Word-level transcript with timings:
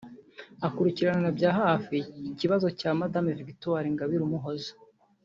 Akurikiranira 0.67 1.29
bya 1.37 1.51
hafi 1.61 1.97
ikibazo 2.33 2.67
cya 2.79 2.91
Madame 3.01 3.29
Victoire 3.47 3.85
Ingabire 3.89 4.23
Umuhoza 4.25 4.71